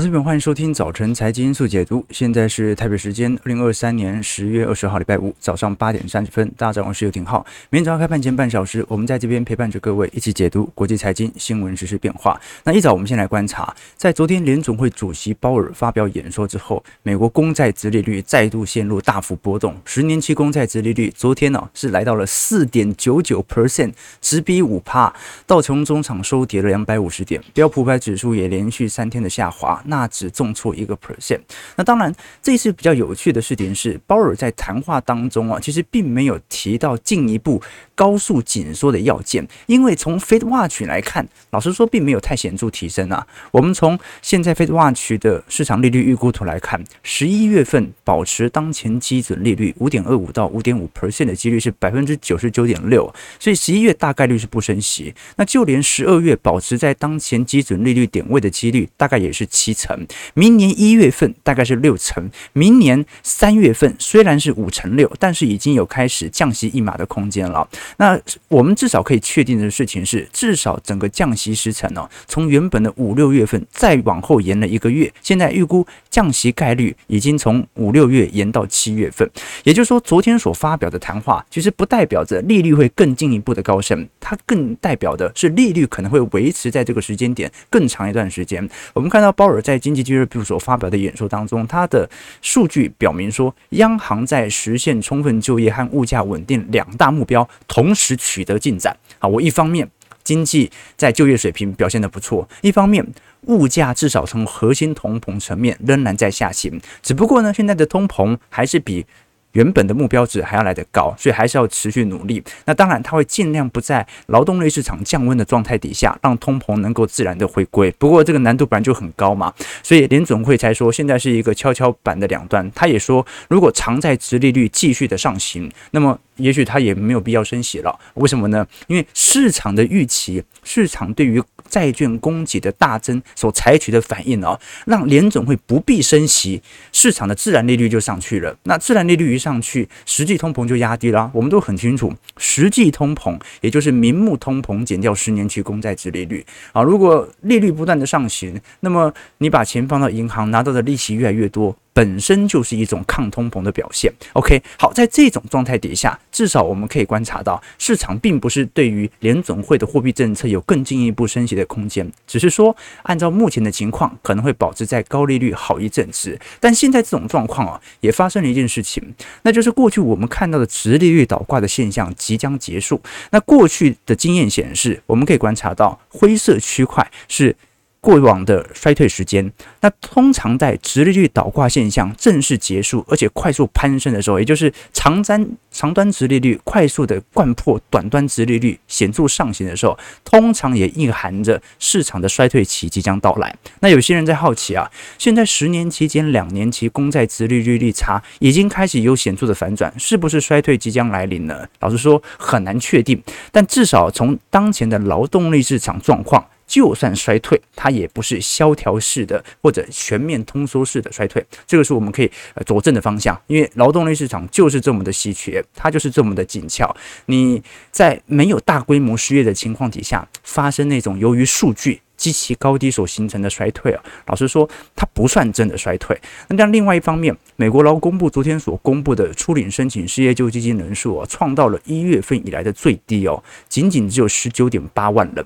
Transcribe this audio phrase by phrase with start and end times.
[0.00, 2.02] 投资朋友，欢迎收听早晨财经因素解读。
[2.08, 6.50] 现在是台北时间二零二三年十月二十号礼拜五早上八点三十分。
[6.56, 7.44] 大家早上好，我是游廷浩。
[7.68, 12.40] 明天早上开盘前半小时，我们在这边陪伴着各位一起解读国际财经新闻实、时变化。
[12.64, 19.76] 那一早，我们先来观察，在昨天联总会主席鲍尔发表演说之后，美国公债殖利率再度陷入大幅波动。
[19.84, 23.92] 十年期公债殖利率昨天呢、是来到了四点九九 percent，
[24.22, 25.12] 直逼五趴。
[25.46, 29.78] 道琼中场收跌了两百五十点，标普百指数也连续三天的下滑。
[29.90, 31.40] 那只重挫一个 percent。
[31.76, 37.60] 那当然，这次比较有趣的事情是，鲍尔在谈话当中啊，其实并没有提到进一步
[38.00, 43.26] 高速紧缩的要件，因为从 Fed Watch 来看，老实说并没有太显著提升啊。
[43.50, 55.14] 我们从现在 Fed Watch 的市场利率预估图来看，十一月份保持当前基准利率五点二五到五点五 percent 的几率是百分之九十九点六，所以十一月大概率是不升息。
[55.36, 59.60] 那就连十二月保持在当前基准利率点位的几率大概也是七。
[59.60, 67.68] 七成，明年一月份大概是六成，明年三月份虽然是五成六，但是已经有开始降息一码的空间了。
[67.98, 79.30] 那我们至少可以确定的事情是，至少整个降息时程呢，从原本的五六月份再往后延了一个月，现在预估降息概率已经从五六月延到七月份。
[79.62, 88.68] 也就是说，昨天所发表的谈话，其实不代表着利率会更进一步的高升，它更代表的是利率可能会维持在这个时间点更长一段时间。
[88.92, 89.60] 我们看到鲍尔。
[89.60, 92.08] 在经济俱乐部所发表的演说当中，他的
[92.40, 98.94] 数据表明说，央行在实现充分就业和物价稳定两大目标同同时取得进展。
[99.18, 99.90] 啊，我一方面
[100.22, 103.06] 经济在就业水平表现得不错，一方面
[103.46, 106.78] 物价至少从核心通膨层面仍然在下行。
[107.02, 109.06] 只不过呢，现在的通膨还是比。
[109.52, 112.42] 原本的目标值还要来得高，所以还是要持续努力。
[112.64, 117.90] 那当然，他会尽量不在劳动力市场降温的状态底下，让通膨能够自然的回归。
[117.98, 122.70] 不过这个难度本来就很高嘛，所以联总会才说现在是一个跷跷板的两端。
[122.74, 127.98] 他也说，如果长债殖利率继续的上行，那么也许他也没有必要升息了。
[128.14, 128.66] 为什么呢？
[128.86, 136.60] 因为市场的预期，市场对于债券供给的大增所采取的反应哦，让联准会不必升息，
[136.92, 138.54] 市场的自然利率就上去了。
[138.64, 141.30] 那自然利率一上去，实际通膨就压低了。
[141.32, 146.82] 我们都很清楚，实际通膨也就是明目通膨减掉十年期公债殖利率啊。
[146.82, 151.76] 如果利率不断的上行，那么你把钱放到银行，拿到的利息越来越多。
[152.00, 154.10] 本身就是一种抗通膨的表现。
[154.32, 166.40] OK，好，在这种状态底下，至少我们可以观察到，市场并不是对于联总会的货币政策有更进一步升息的空间，只是说按照目前的情况，可能会保持在高利率好一阵子。
[166.58, 172.98] 但现在这种状况啊，也发生了一件事情，那就是过去我们看到的直利率倒挂的现象即将结束。
[173.30, 177.54] 那过去的经验显示，我们可以观察到灰色区块是。
[178.00, 179.52] 过往的衰退时间，
[179.82, 193.54] 那通常在直利率倒挂现象正式结束，而且快速攀升的时候，也就是长端长端直利率快速的掼破短端直利率显著上行的时候，通常也蕴含着市场的衰退期即将到来。
[193.80, 201.68] 那有些人在好奇啊，现在十年期间两年期公债直利率率差已经开始有显著的反转，是不是衰退即将来临呢？
[201.80, 203.22] 老实说很难确定，
[203.52, 206.42] 但至少从当前的劳动力市场状况。
[206.70, 213.36] 就算衰退，它也不是萧条式的或者全面通缩式的衰退，这个是我们可以呃佐证的方向。
[213.48, 216.94] 因为劳动力市场就是这么的稀缺，它就是这么的紧俏。
[217.26, 217.60] 你
[217.90, 226.16] 在没有大规模失业的情况底下，发生那种由于数据极其高低所形成的衰退啊，老实说，它不算真的衰退。
[226.46, 235.44] 那但另外一方面，美国劳工部昨天所公布的初领申请失业救济金人数啊，创造了一月份以来的最低哦，仅仅只有十九点八万人。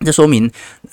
[0.00, 0.50] 这说明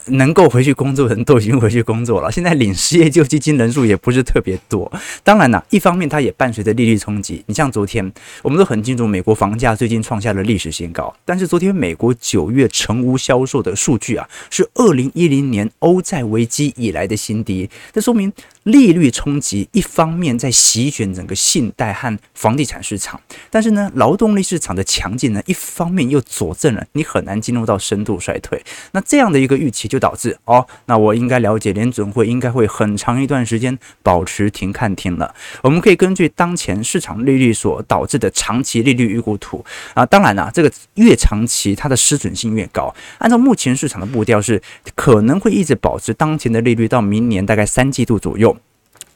[0.08, 2.32] 能够回去工作的人都已经回去工作了。
[2.32, 4.92] 现在领失业救济金人数也不是特别多。
[5.24, 7.44] 当然了，一方面它也伴随着利率冲击。
[7.48, 8.12] 你像昨天，
[8.42, 11.14] 我们都很清楚，美国房价最近创下了历史新高。
[11.24, 17.70] 但是昨天美国九月成屋销售的数据啊，是二零一零年欧债危机以来的新低。
[17.94, 18.32] 这说明
[18.66, 23.22] 利率冲击一方面在席卷整个信贷和房地产市场，
[23.52, 28.60] 但是呢，劳动力市场的强劲呢，一方面又佐证了你很难进入到深度衰退。
[28.94, 35.36] 那这样的一个预期就导致哦，那我应该了解联准会应该会很长一段时间保持停看停了。
[35.62, 39.64] 我们可以根据当前市场利率所导致的长期利率预估图
[39.94, 42.92] 啊，当然啦，这个越长期它的失准性越高。
[43.20, 44.60] 按照目前市场的步调是
[44.96, 48.55] 可能会一直保持当前的利率到明年大概三季度左右。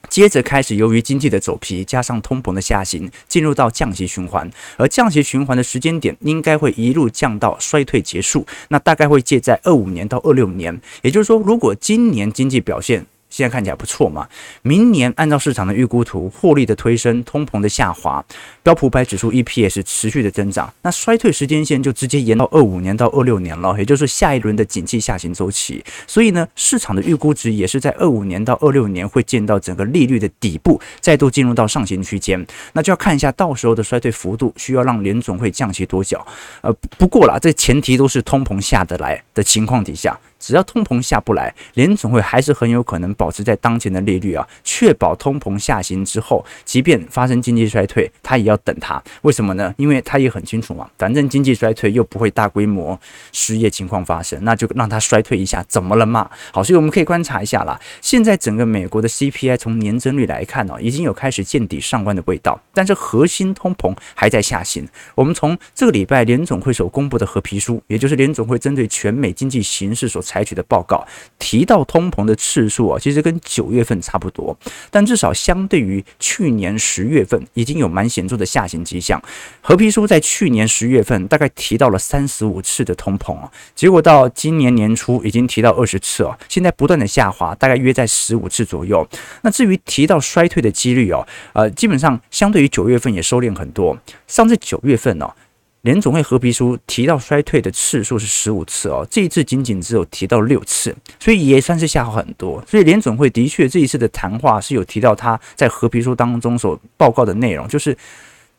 [0.10, 4.50] 接着开始，由于经济的走皮，加上通膨的下行，进入到降息循环。
[4.78, 8.46] 而降息循环的时间点，应该会一路降到衰退结束。
[8.70, 10.82] 那大概会借在二五年到二六年。
[11.04, 14.28] 也就是说，如果今年经济表现现在看起来不错嘛。
[14.62, 18.24] 明年按照市场的预估图，获利的推升，通膨的下滑，
[18.64, 25.84] 标普百指数 EPS 持续的增长，那衰退时间线就直接延到二五年到二六年了，也就是下一轮的景气下行周期。
[26.08, 32.46] 所以呢，市场的预估值也是在二五年到二六年会见到整个利率的底部，再度进入到上行区间。
[32.74, 36.20] 那就要看一下到时候的衰退幅度，需要让联总会降息多久。
[36.62, 40.18] 呃，不过啦，这前提都是通膨下得来的情况底下。
[40.40, 49.02] 只要通膨下不来，联总会还是很有可能保持在当前的利率啊，确保通膨下行之后，即便发生经济衰退，他也要等它。
[49.22, 49.74] 为什么呢？
[49.78, 53.00] 因为他也很清楚嘛，反正经济衰退又不会大规模
[53.32, 56.30] 失业情况发生，那就让它衰退一下，怎么了嘛？
[56.54, 57.80] 好，所以我们可以观察一下啦。
[58.02, 64.88] 现在整个美国的 CPI 从年增率来看呢、哦，已经有开始见底上弯的味道，但是核心通膨还在下行。
[65.16, 71.04] 我们从这个礼拜联总会所公布的褐皮书，也就是联总会针对全美经济形势所采取的报告
[71.40, 74.56] 提到通膨的次数啊，其实跟九月份差不多，
[74.92, 79.20] 但至少相对于去年十月份已经有蛮显著的下行迹象。
[79.60, 89.08] 褐皮书在去年十月份大概提到了三十五次的通膨啊，结果到今年年初已经提到二十次哦，现在不断的下滑，大概约在十五次左右。
[89.42, 93.98] 那至于提到衰退的几率哦，呃，基本上相对于九月份也收敛很多。
[94.28, 95.34] 上次九月份哦。
[95.82, 102.64] 联总会合皮书提到衰退的次数是十五次哦，这一次仅仅只有提到六次，所以也算是下滑很多。
[102.68, 107.98] 所以联总会的确这一次的谈话是有提到他在合皮书当中所报告的内容，就是。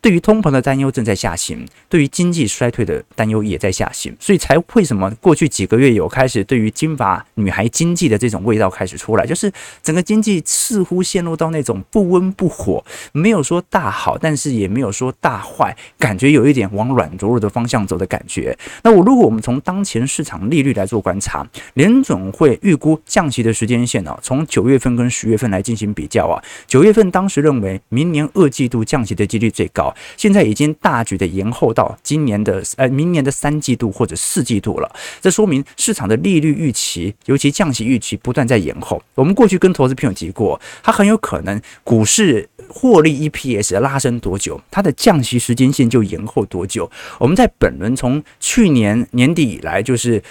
[0.02, 9.52] 对于通膨的担忧正在下行，对于经济衰退的担忧也在下行，所以才为什么过去几个月有开始对于金发女孩经济的这种味道开始出来，就是
[9.82, 12.82] 整个经济似乎陷入到那种不温不火，
[13.12, 18.56] 没有说大好，但是也没有说大坏，感觉有一点往软着陆的方向走的感觉。
[18.82, 29.90] 那我如果我们从当前市场利率来做观察，联总会预估降息的时间线啊，从九月份跟十月份来进行比较啊，九月份当时认为明年二季度降息的几率最高。
[30.17, 34.91] 现在已经大举的延后到今年的呃明年的三季度或者四季度了，
[35.21, 39.03] 这说明市场的利率预期，尤其降息预期不断在延后。
[39.15, 46.91] 我们过去跟投资朋友提过，它很有可能股市获利 EPS 拉升多久，它的降息时间线就延后多久。
[47.19, 50.23] 我们在本轮从去年年底以来，就是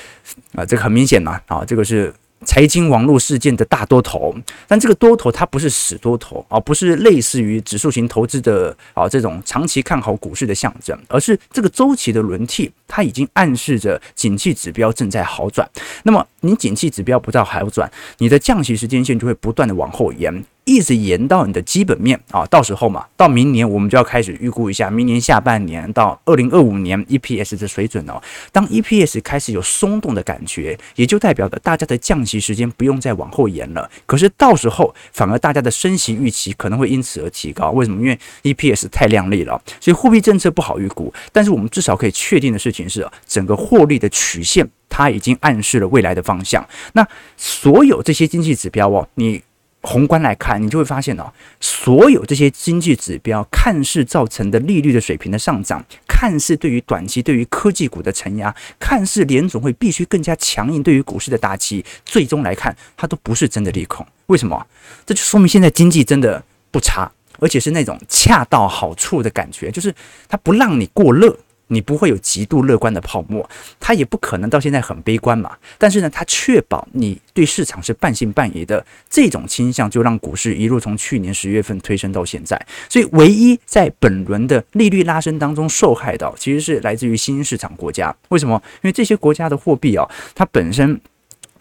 [0.54, 2.14] 啊、这个很明显呐，啊，这个是。
[2.46, 4.34] 财经网络事件的大多头，
[4.68, 15.70] 但这个多头它不是死多头啊，不是类似于指数型投资的啊这种长期看好股市的象征，而是这个周期的轮替，它已经暗示着景气指标正在好转。
[16.04, 20.44] 那么你景气指标不到好转，你的降息时间线就会不断的往后延。
[20.70, 28.22] 一直延到你的基本面啊，到时候嘛，到明年我们就要开始预估一下明年下半年到二零二五年 EPS 的水准哦。
[28.52, 33.90] 当 EPS 开始有松动的感觉，也就代表着大家的降息时间不用再往后延了。
[34.06, 37.72] 可是到时候反而大家的升息预期可能会因此而提高。
[37.72, 38.00] 为什么？
[38.00, 41.12] 因为 EPS 太亮丽了，所以货币政策不好预估。
[41.32, 46.64] 但是我们至少可以确定的事情是，整个获利的曲线它已经暗示了未来的方向。
[46.94, 49.42] 那所有这些经济指标哦，你。
[49.82, 51.32] 宏观来看，你就会发现哦，
[51.62, 64.06] 所有这些经济指标看似造成的利率的水平的上涨，看似对于短期对于科技股的承压，看似联总会必须更加强硬对于股市的打击，最终来看，它都不是真的利空。
[64.28, 64.68] 为什么？
[65.06, 67.10] 这就说明现在经济真的不差，
[67.40, 69.96] 而且是那种恰到好处的感觉，就是
[70.28, 71.38] 它不让你过热。
[71.70, 73.50] 你不会有极度乐观的泡沫，
[73.80, 75.58] 它也不可能到现在很悲观嘛。
[75.78, 82.60] 但是呢，它确保你对市场是半信半疑的这种倾向，就让股市一路从去年十月份推升到现在。
[82.88, 88.16] 所以，唯一在本轮的利率拉升当中受害的，其实是来自于新兴市场国家。
[88.30, 88.62] 为什么？
[88.82, 91.00] 因为这些国家的货币啊，它本身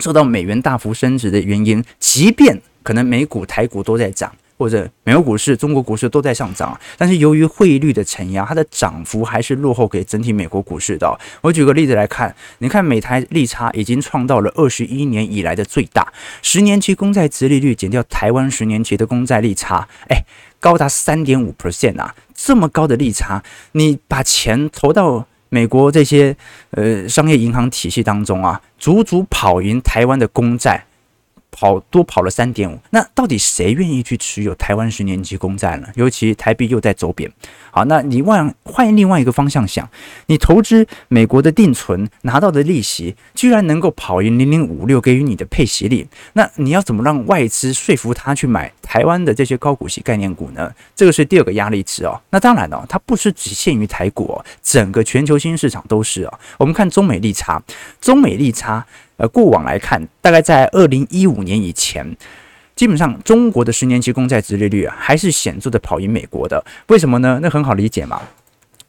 [0.00, 4.34] 受到美元大幅升值的原因，即便可能美股、台股都在涨。
[4.58, 11.18] 或者美国股市、中国股市都在上涨，但是由于汇率的承压，它的涨幅还是落后给整体美国股市的。
[11.40, 16.12] 我举个例子来看，你看美台利差已经创到了二十一年以来的最大，
[16.42, 20.24] 十年期公债殖利率减掉台湾十年期的公债利差，哎，
[20.58, 22.14] 高达三点五 percent 啊！
[22.34, 26.36] 这么高的利差，你把钱投到美国这些
[26.72, 30.84] 呃商业银行体系当中啊，足足跑赢台湾的公债。
[31.50, 35.88] 跑多跑了三点五，那到底谁愿意去持有台湾十年期公债呢？
[35.94, 37.30] 尤其台币又在走贬。
[37.70, 39.88] 好，那你换换另外一个方向想，
[40.26, 50.72] 你投资美国的定存拿到的利息，居然能够跑赢零零五六给予你的配息率，那你要怎么让外资说服他去买台湾的这些高股息概念股呢？
[50.94, 52.20] 这个是第二个压力值哦。
[52.30, 56.38] 那当然了，它不是只限于台股哦，整个全球新兴市场都是啊。
[56.58, 57.62] 我们看中美利差，
[58.00, 58.86] 中美利差。
[59.18, 62.16] 呃，过往来看，大概在二零一五年以前，
[62.74, 66.64] 基本上中国的十年期公债殖利率啊，还是显著的跑赢美国的。
[66.86, 67.40] 为什么呢？
[67.42, 68.22] 那很好理解嘛。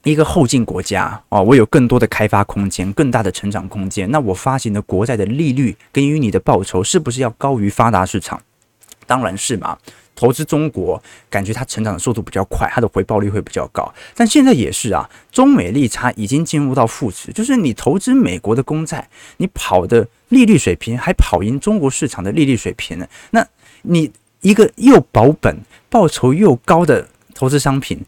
[0.04, 4.10] 一个后进国家哦，我有更多的开发空间，更大的成长空间。
[4.12, 8.40] 那我发行的国债的利率给予你的报酬是不是要高于发达市场？
[9.06, 9.78] 当然是嘛。
[10.16, 13.90] 投资中国，感觉它成长的速度比较快，它的回报率会比较高。
[14.14, 19.08] 但现在也是啊，中美利差已经进入到负值，就是你投资美国的公债，
[19.38, 23.08] 你跑的利率水平还跑赢中国市场的利率水平呢。
[23.32, 23.46] 那
[23.84, 25.56] 你一个又保本、
[25.90, 28.00] 报酬又高的投资商品，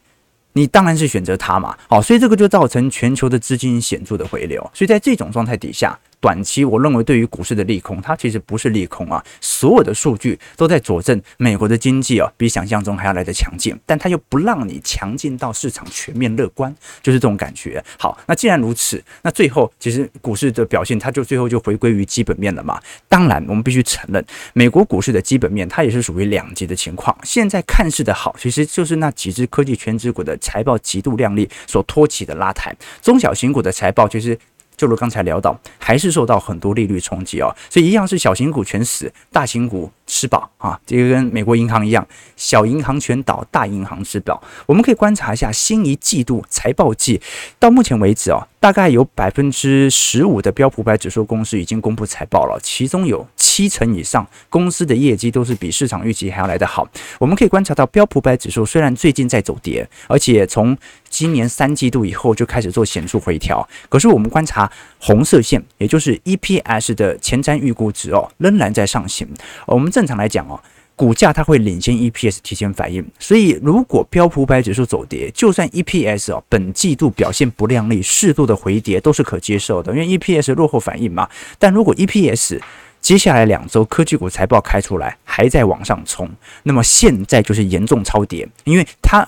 [0.53, 1.77] 你当然是选择它嘛。
[1.87, 4.61] 好，所以这个就造成全球的资金显著的回流。
[4.73, 5.99] 所以在这种状态底下。
[6.21, 17.83] 短期我认为对于股市的利空，它其实不是利空啊，所有的数据都在佐证美国的经济啊比想象中还要来得强劲，但它又不让你强劲到市场全面乐观，就是这种感觉。
[17.97, 22.79] 好，那既然如此，那最后其实股市的表现，它就最后就回归于基本面了嘛。
[23.09, 24.23] 当然，我们必须承认，
[24.53, 27.17] 美国股市的基本面它也是属于两极的情况。
[27.23, 34.37] 现在看似的好，其实就是那几只科技全值股的财报极度亮丽所托起的拉抬，中小型股的财报其实。
[34.81, 42.03] 就如刚才聊到，还是受到很多利率冲击哦，所以一样是小型股全死，大型股吃饱啊，这个跟美国银行一样，
[42.35, 44.41] 小银行全倒，大银行吃饱。
[44.65, 47.21] 我们可以观察一下新一季度财报季，
[47.59, 56.87] 到目前为止哦，大概有百分之十五的标普百指数公司已经公布财报了，其中有七成以上公司的业绩都是比市场预期还要来得好。
[57.17, 60.77] 我们可以观察到标普百指数虽然最近在走跌，而且从
[61.09, 69.27] 今年三季度以后就开始做显著回调，可是我们观察红色线，也就是 EPS 的前瞻预估值哦，仍然在上行。
[69.65, 70.61] 我们正常来讲哦，
[71.01, 81.27] 股价它会领先 EPS 提前反应，所以如果标普百指数走跌，就算 EPS 哦本季度表现不靓丽，适度的回跌都是可接受的，因为 EPS 落后反应嘛。
[81.57, 82.59] 但如果 EPS
[82.99, 86.29] 接下来两周科技股财报开出来还在往上冲，
[86.61, 89.27] 那么现在就是严重超跌，因为它。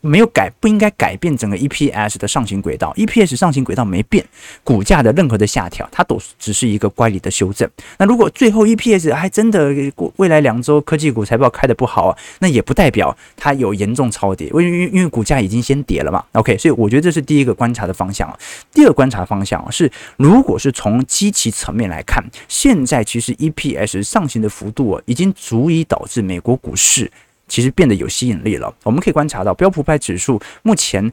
[0.00, 2.92] 没有改，不应该改变整个 EPS 的上行轨道。
[2.96, 4.24] EPS 上行轨道没变，
[4.64, 7.68] 股价的任何的下调，它都只是一个乖离的修正。
[7.98, 9.70] 那如果最后 EPS 还真的
[10.16, 16.24] 未来两周科技股财报开得不好，那也不代表它有严重超跌，因为因为股价已经先跌了嘛。
[16.32, 18.30] OK，所以我觉得这是第一个观察的方向。
[18.72, 27.10] 第二观察方向是，如果是从基期层面来看，现在其实 EPS 上行的幅度啊，已经足以导致美国股市。
[27.50, 28.72] 其实变得有吸引力了。
[28.84, 31.12] 我们可以观察到，标普百指数目前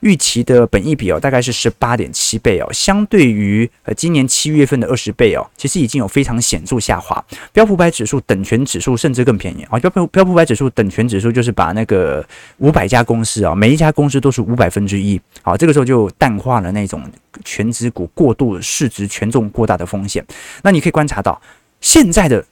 [0.00, 7.24] 预期的本益比哦，大概是十八点七倍哦，相对于呃今年七月份的二十倍哦，其实已经有非常显著下滑。
[7.52, 9.78] 标普百指数等权指数甚至更便宜啊！
[9.78, 12.24] 标普标普百指数等权指数就是把那个
[12.58, 17.02] 五百家公司啊，每一家公司都是五百分之一，好，这个时候就淡化了那种
[17.44, 20.24] 权值股过度市值权重过大的风险。
[20.62, 21.40] 那你可以观察到
[21.80, 22.44] 现在的。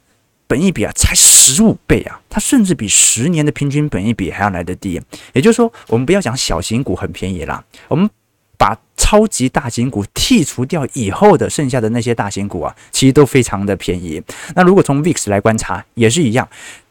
[0.46, 5.00] 本益比啊，才十五倍啊，它甚至比十年的平均本益比还要来得低。
[5.32, 8.08] 也就是说，我们不要讲小型股很便宜啦，我们
[8.56, 14.22] 把超级大型股剔除掉以后的剩下的那些大型股啊，其实都非常的便宜。
[14.54, 16.48] 那如果从 VIX 来观察，也是一样。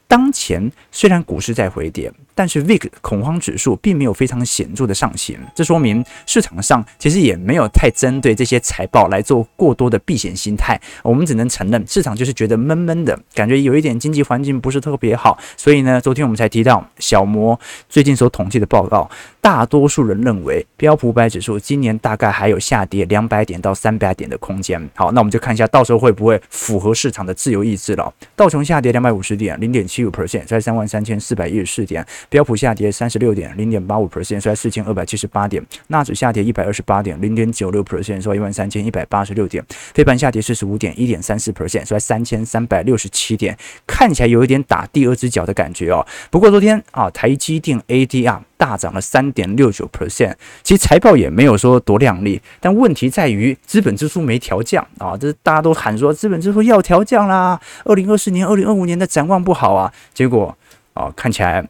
[0.07, 10.79] 当前虽然股市在回跌，但是 VIX 恐慌指数并没有非常显著的上行，这说明市场上其实也没有太针对这些财报来做过多的避险心态。
[11.01, 15.39] 我们只能承认，市场就是觉得闷闷的感觉，有一点经济环境不是特别好。
[15.55, 24.77] 所以呢，昨天我们才提到小摩最近所统计的报告，大多数人认为标普五百指数今年大概还有下跌两百点到三百点的空间。
[24.93, 28.13] 好，那我们就看一下到时候会不会符合市场的自由意志了。
[28.35, 29.85] 道琼下跌两百五十点，零点。
[29.85, 39.63] 七五 percent，在三万三千四百一十四点；标普下跌三十六点，零点八五 percent，在四千二百七十八点；纳指下跌一百二十八点，零点九六 percent，收一万三千一百八十六点；
[39.93, 43.57] 费半下跌四十五点，一点三四 percent，收在三千三百六十七点。
[43.85, 46.05] 看起来有一点打第二只脚的感觉哦。
[46.29, 60.57] 不过昨天啊，台积电 ADR 大涨了三点六九 percent，其实财报也没有说多亮丽，但问题在于资本支出没调降啊，这大家都喊说资本支出要调降啦，二零二四年、二零二五年的展望不好啊，结果
[60.93, 61.67] 啊看起来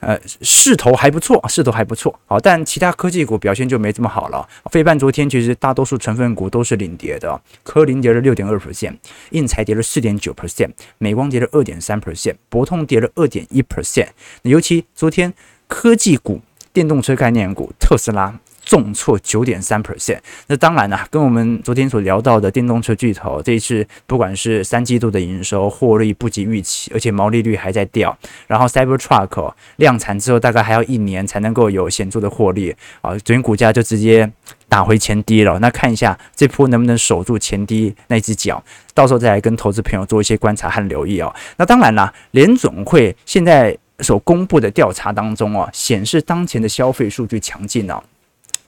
[0.00, 4.48] 呃势头还不错，势头还不错，好，但其他科技股表现就没这么好了。
[4.70, 8.96] 费半昨天其实大多数成分股都是领跌的，科林跌了六点二 percent，
[9.30, 14.08] 应材跌了四点九 percent，美光跌了二点三 percent，博通跌了二点一 percent，
[14.42, 15.32] 尤其昨天。
[15.70, 16.40] 科技股、
[16.72, 18.34] 电动车概念股特斯拉
[18.68, 20.18] 重挫九点三 percent。
[20.46, 28.14] 那当然了，跟我们昨天所聊到的电动车巨头，这一次不管是三季度的营收获利不及预期，而且毛利率还在掉。
[28.46, 34.30] 然后 Cybertruck 量产之后，大概还要一年才能够有显著的获利啊，昨天股价就直接
[34.68, 35.58] 打回前低了。
[35.60, 41.34] 那看一下这波能不能守住前低那只脚，到时候再来跟投资朋友做一些观察和留意哦。
[41.56, 48.02] 那当然啦，联总会现在所公布的调查当中哦，显示当前的消费数据强劲哦。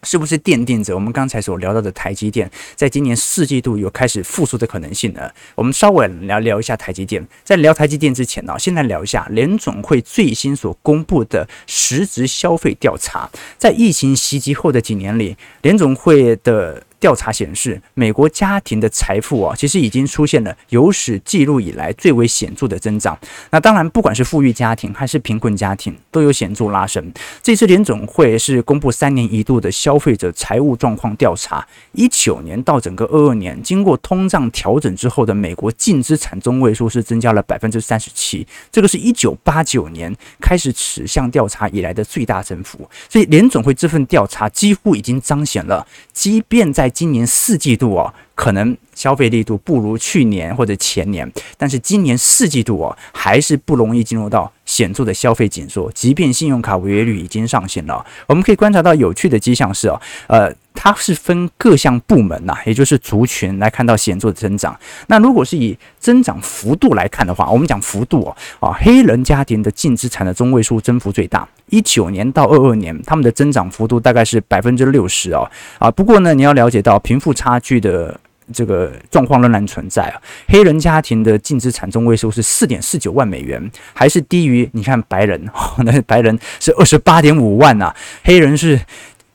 [0.02, 5.30] 是不是奠定着我们刚才所聊到的台积电在今年四季度有开始复苏的可能性呢？
[5.54, 7.26] 我们稍微聊聊一下台积电。
[7.44, 13.30] 在聊台积电之前呢，先来聊一下联总会最新所公布的实质消费调查。
[13.58, 23.18] 在疫情袭击后的几年里，联总会的调查显示，美国家庭的财富啊，其实已经出现了有史记录以来最为显著的增长。
[23.50, 27.12] 那当然，不管是富裕家庭还是贫困家庭，都有显著拉升。
[27.42, 42.86] 这次联总会是公布三年一度的消费者财务状况调查，一九年到整个二二年，经过通胀调整之后的美国净资产中位数是增加了百分之三十七，这个是一九八九年开始此项调查以来的最大增幅。
[43.08, 55.92] 所以联总会这份调查几乎已经彰显了，即便在今年四季度哦，可能消费力度不如去年或者前年，但是今年四季度哦，还是不容易进入到显著的消费紧缩。
[55.92, 64.74] 即便信用卡违约率已经上行了，我们可以观察到有趣的迹象是哦，呃，它是分各项部门呐，也就是族群来看到显著的增长。
[65.08, 68.22] 那如果是以增长幅度来看的话，我们讲幅度
[68.60, 71.46] 哦，啊，黑人家庭的净资产的中位数增幅最大。
[71.68, 75.46] 一九年到二二年，他们的增长幅度大概是百分之六十哦，
[75.78, 78.18] 啊，不过呢，你要了解到贫富差距的
[78.52, 80.20] 这个状况仍然存在啊。
[80.48, 85.48] 黑人家庭的净资产中位数是四点四九万美元，还是低于你看白人，
[85.84, 88.80] 那白人是二十八点五万呐，黑人是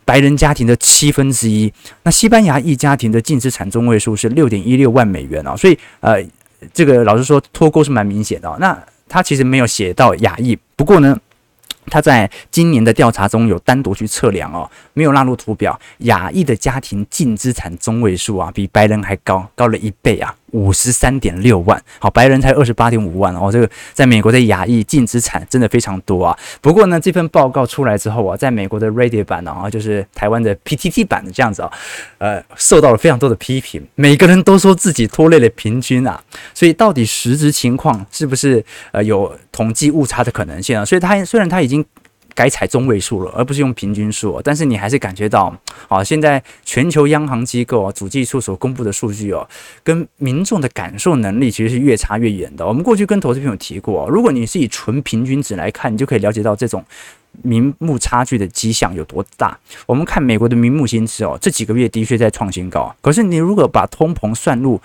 [0.03, 1.71] 白人家庭的七分之一。
[2.03, 6.23] 那西班牙裔家庭的净资产中位数是六点一六万美元啊，所以呃，
[6.73, 8.55] 这个老实说脱钩是蛮明显的。
[8.59, 11.17] 那他其实没有写到亚裔，不过呢。
[11.87, 15.79] 他在今年的调查中有单独去测量哦，没有纳入图表。
[15.99, 20.35] 亚裔的家庭净资产中位数啊，比白人还高，高了一倍啊。
[20.51, 23.51] 五十三点六万，好，白人才二十八点五万哦。
[23.51, 26.37] 这个在美国的亚裔净资产真的非常多啊。
[26.61, 31.69] 不过呢，这份报告出来之后啊，在美国的 Reddit 版啊，就是台湾的 PTT 版的这样子啊，
[32.19, 33.85] 呃，受到了非常多的批评。
[33.95, 40.85] 每个人都说自己拖累了平均啊，所以到底实质情况是不是呃有统计误差的可能性啊？
[40.85, 41.74] 所以他虽然他已经。
[42.35, 44.39] 改采中位数了，而不是用平均数。
[44.43, 49.47] 但是你还是感觉到，啊，现在全球央行机构啊，主计处所公布的数据哦，
[49.83, 52.67] 跟民众的感受能力其实是越差越远的。
[52.67, 56.83] 我们过去跟投资朋友提过，如果你是以纯平均值来看，你就可以了解到这种。
[57.41, 59.57] 名目差距的迹象有多大？
[59.85, 62.95] 我们看美国的名目薪资哦，这几个月的确在创新高。
[63.01, 64.79] 可是你如果把通膨算入，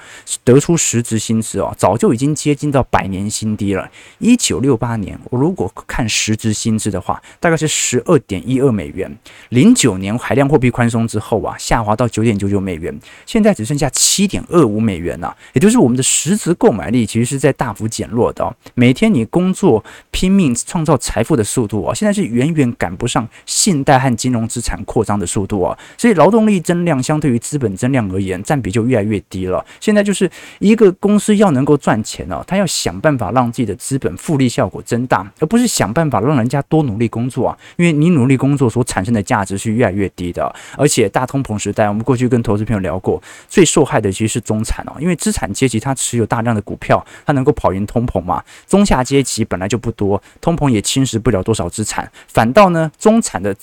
[0.44, 3.90] 得出实质薪资哦，早就已经接近到百年新低了。
[4.18, 9.10] 一九六八年，我如果看实质薪资的话，大概是十二点一二美元。
[9.50, 15.36] 零九年海量货币宽松之后啊，下滑到九点九九美元，现在只剩下七点二五美元了。
[15.52, 18.54] 也就是我们的实质购买力其实是在大幅减弱的哦。
[18.74, 29.64] 每天你工作拼命创造财富的速度哦，现在是远远远赶不上信贷和金融资产扩张的速度啊，所以劳动力增量相对于资本增量而言，占比就越来越低了。
[29.80, 37.58] 现在就是一个公司要能够赚钱哦，他要想办法让自己的资本复利效果增大，而不是想办法让人家多努力工作啊。
[37.76, 48.42] 因为你努力工作所产生的价值是越来越低的，而且大通膨时代，我们过去跟投资朋友聊过，最受害的其实是中产哦，因为资产阶级他持有大量的股票，他能够跑赢通膨嘛。
[48.66, 52.10] 中下阶级本来就不多，通膨也侵蚀不了多少资产。
[52.32, 53.54] 反倒呢，中产的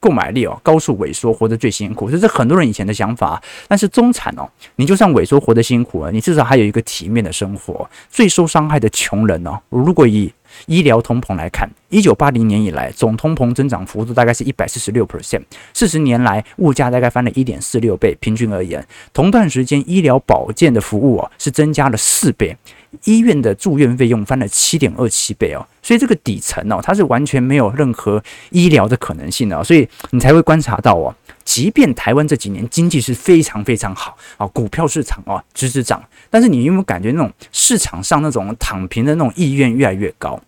[0.00, 3.42] 购买力哦高速萎缩，活得最辛苦，这是很多人以前的想法。
[3.66, 7.88] 但是中产哦，你就算萎缩活得辛苦了，你至少还有一个体面的生活。
[8.10, 10.32] 最受伤害的穷人呢，如果以
[10.66, 18.16] 医疗通膨来看，一九八零年以来总通膨增长幅度大概是一百四十六 percent，四十年来物价大概翻了一点四六倍。
[18.20, 22.56] 平均而言，同段时间医疗保健的服务啊是增加了四倍。
[23.02, 31.12] 医院的住院费用翻了七点二七倍哦，所以这个底层哦，它是完全没有任何医疗的可能性的，所以你才会观察到哦，
[31.44, 40.40] 即便台湾这几年经济是非常非常好啊，股票市场啊直直涨，但是你有没有感觉那种市场上那种躺平的那种意愿越来越高？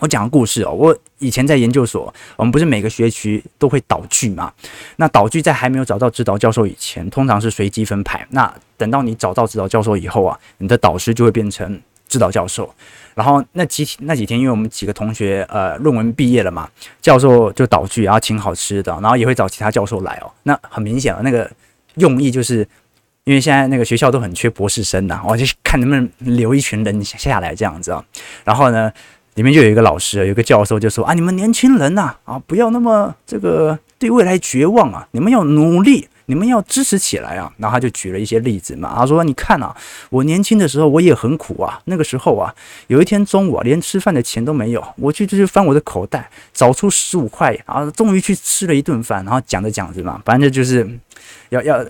[0.00, 4.52] 我讲个故事哦，我以前在研究所，我们不是每个学区都会导剧嘛？
[4.94, 8.24] 那导剧在还没有找到指导教授以前，通常是随机分派。
[8.30, 12.72] 那等到你找到指导教授以后啊，你的导师就会变成指导教授。
[13.14, 16.68] 然后那几那几天，因为我们几个同学呃论文毕业了嘛，
[17.02, 20.30] 教授就导聚，然后请好吃的，然后也会找其他教授来哦。
[20.44, 21.50] 那很明显啊，那个
[21.96, 22.66] 用意就是
[23.24, 28.04] 因为现在那个学校都很缺博士生呐，我就看能不能留一群人下来这样子啊。
[28.44, 28.92] 然后呢，
[29.34, 36.08] 里面就有一个老师，有一个教授就说啊，你们年轻人呐啊，不要那么这个对未来绝望啊，你们要努力。
[36.28, 37.50] 你们要支持起来啊！
[37.56, 39.74] 然后他就举了一些例子嘛，他说：“你看啊，
[40.10, 42.54] 我年轻的时候我也很苦啊，那个时候啊，
[42.88, 49.24] 有一天中午啊，连吃饭的钱都没有，我去就去翻我的口袋，找出十五块啊，终于去吃了一顿饭。
[49.24, 50.88] 然后讲着讲着嘛，反正就是
[51.48, 51.84] 要要。”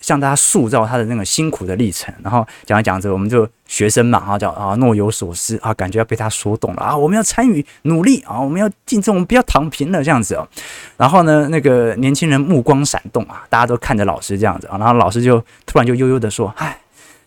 [0.00, 10.48] 向大家塑造他的那个辛苦的历程，然后讲着讲着，我们就学生嘛，然后叫啊若有所思啊，感觉要被他说动了啊，我们要参与努力啊，我们要竞争，我们不要躺平了这样子哦。
[10.96, 16.80] 然后呢，那个年轻人目光闪动啊，大家都看着老师这样子啊，然后老师就突然就悠悠的说：“哎，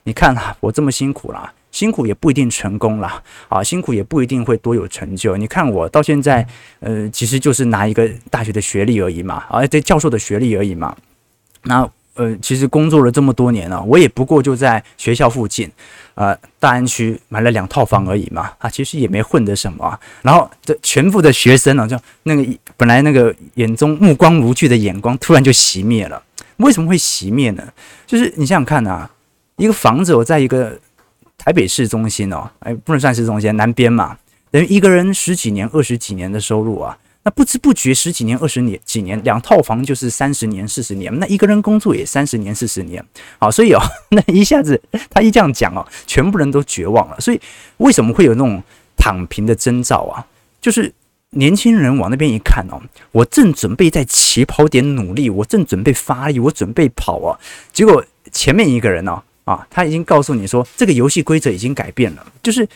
[0.03, 5.37] 你看啊，我这么辛苦啦，辛苦也不一定成功啦，啊，辛苦也不一定会多有成就。
[5.37, 6.47] 你看我到现在，
[6.79, 10.95] 呃，其实就是拿一个大学的学历而已嘛，啊，对，教授的学历而已嘛，
[11.63, 15.71] 那。”呃，其实工作了这么多年了，我也不过就在学校附近，
[16.13, 19.99] 呃，大安区买了两套房而已嘛，啊，其实也没混得什么。
[20.21, 22.45] 然后这全部的学生呢，就那个
[22.77, 26.21] 本来那个眼中目光如炬的眼光，突然就熄灭了。
[26.57, 27.63] 为什么会熄灭呢？
[28.05, 29.09] 就是你想想看啊，
[29.55, 30.79] 一个房子我在一个
[31.37, 34.15] 台北市中心哦，哎，不能算市中心，南边嘛，
[34.51, 36.95] 等于一个人十几年、二十几年的收入啊。
[37.25, 41.17] 那不知不觉十几年、二十年、几年，两套房就是三十年、四十年。
[41.19, 43.01] 那一个人工作也三十年、四十年。
[43.39, 43.79] 好，所以哦，
[44.11, 47.17] 那一下子他一这样讲哦，全部人都绝望了。
[47.21, 47.39] 所以
[47.77, 48.61] 为什么会有那种
[48.97, 50.27] 躺平的征兆啊？
[50.61, 50.93] 就是
[51.29, 52.81] 年轻人往那边一看哦，
[53.13, 57.39] 我正准备在起跑点努力，我正准备发力，我准备跑啊，
[57.71, 62.67] 结果前面一个人呢啊，他已经告诉你说，这个游戏规则已经改变了，就是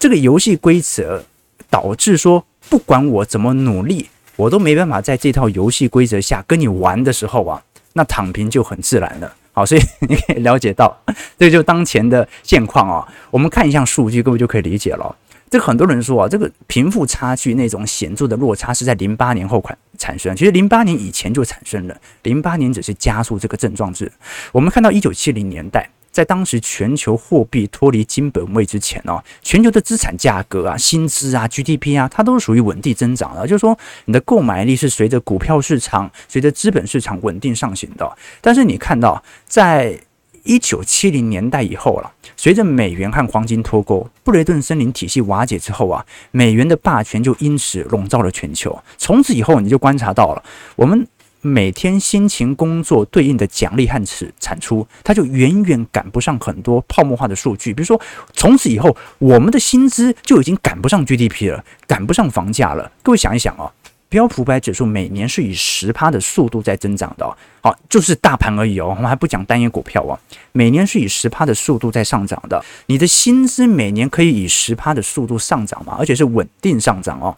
[0.00, 1.24] 这个游戏规则
[1.70, 2.44] 导致说。
[2.68, 7.62] 不管我怎么努力，我都没办法在这套游戏规则下跟你玩的时候啊，
[7.94, 9.34] 那躺平就很自然了。
[9.52, 10.96] 好，所以你可以了解到，
[11.38, 13.06] 这就当前的现况啊。
[13.30, 15.16] 我们看一下数据，各位就可以理解了。
[15.50, 24.12] 这很多人说啊，这个贫富差距那种显著的落差是在零八年后款产生，其实零八年以前就产生了，零八年只是加速这个症状值。
[24.52, 25.88] 我们看到一九七零年代。
[26.18, 33.46] 在当时全球货币脱离金本位之前哦，全球的资产价格啊、薪资啊、GDP 啊，它都是属于稳定增长的。
[33.46, 38.18] 就是说，你的购买力是随着股票市场、随着资本市场稳定上行的。
[38.40, 39.96] 但是你看到，在
[40.42, 48.76] 一九七零年代以后了，随着美元和黄金脱钩、布雷顿森林体系瓦解之后啊，美元的霸权就因此笼罩了全球。
[48.96, 50.42] 从此以后，你就观察到了
[50.74, 51.06] 我们。
[51.40, 57.72] 每天辛勤工作对应的奖励和产产出，它就远远赶不上很多泡沫化的数据。
[57.72, 58.00] 比如说，
[58.32, 62.90] 从此以后，我们的薪资就已经赶不上 GDP 了，赶不上房价了。
[63.02, 63.70] 各位想一想哦，
[64.08, 70.18] 标普百指数每年是以十趴的速度在增长的哦，好，就是大盘而已哦，我们还不讲单一股票哦，
[70.52, 72.64] 每年是以十趴的速度在上涨的。
[72.86, 75.94] 你的薪资每年可以以十趴的速度上涨吗？
[75.98, 77.36] 而且是稳定上涨哦。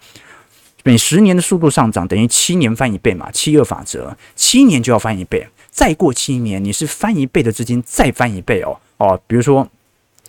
[0.83, 3.31] 每十年的速度上涨，等于七年翻一倍嘛？
[3.31, 5.47] 七二法则，七年就要翻一倍。
[5.71, 9.21] 再过七年，你是翻一倍的资金再翻一倍哦哦。
[9.27, 9.67] 比如说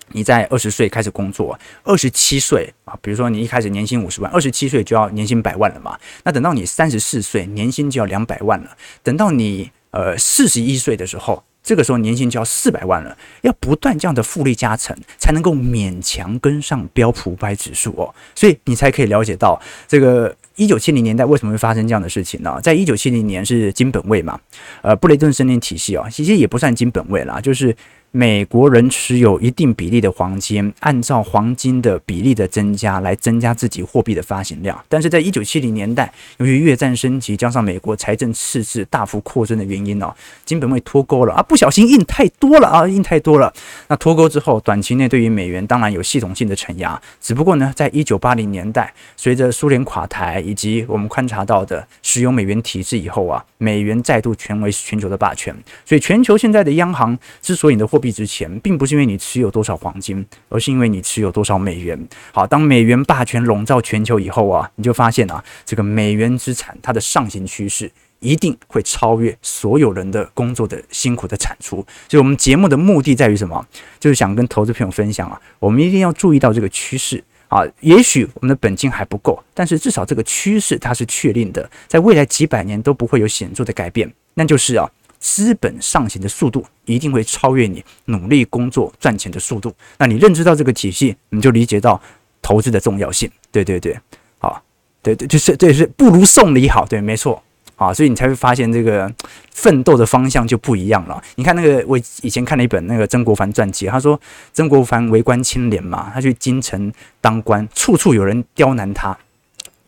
[0.10, 5.98] 你在二十岁开始工作，二十七岁啊，比如说你一开始年薪五十万，二十七岁就要年薪百万了嘛。
[6.24, 8.78] 那等到你三十四岁，年薪就要两百万了。
[9.02, 11.44] 等到你呃四十一岁的时候。
[11.64, 22.60] 这个时候年薪就要四百万了，要不断这样的复利加成，才能够勉强跟上标普五百指数哦，所以你才可以了解到这个一九七零年代为什么会发生这样的事情呢？
[22.62, 24.40] 在一九七零年是金本位嘛，
[24.82, 27.76] 呃，布雷顿森林体系啊，其实也不算金本位啦，就是。
[28.14, 34.78] 美国人持有一定比例的黄金，按照黄金的比例的增加来增加自己货币的发行量。
[34.90, 43.54] 但是在一九七零年代，由于越战升级，加上美国财政赤字大幅扩增的原因哦，金本位脱钩了啊，不小心印太多了啊，印太多了。
[43.88, 47.02] 那脱钩之后，短期内对于美元当然有系统性的承压。
[47.22, 55.56] 只不过呢，在一九八零年代，随着苏联垮台以及我们观察到的石油美元体制以后啊，美元再度成为全球的霸权。
[55.86, 62.08] 所以全球现在的央行之所以的货币值钱，并不是因为你持有多少黄金，而是因为你持有多少美元。
[62.34, 71.76] 好，当美元霸权笼罩全球以后啊，你就发现啊，这个美元资产它的上行趋势一定会超越所有人的工作的辛苦的产出。
[72.10, 73.66] 所以，我们节目的目的在于什么？
[74.00, 77.64] 就是想跟投资朋友分享啊，我们一定要注意到这个趋势啊。
[77.80, 84.12] 也许我们的本金还不够，但是至少这个趋势它是确定的，在未来几百年都不会有显著的改变。
[84.34, 84.90] 那就是啊。
[85.22, 89.74] 资本上行的速度一定会超越你努力工作赚钱的速度。
[90.00, 92.02] 那你认知到这个体系，你就理解到
[92.42, 93.32] 投资的重要性。
[93.52, 93.98] 对对对，
[94.40, 94.62] 好，
[95.02, 97.42] 对对，就是对是不如送礼好，对，没错。
[97.78, 99.12] 啊，所以你才会发现这个
[99.52, 101.20] 奋斗的方向就不一样了。
[101.34, 104.20] 你看那个，我以前看了一本那个曾国藩传记，他说
[104.54, 109.18] 曾国藩为官清廉嘛，他去京城当官，处处有人刁难他。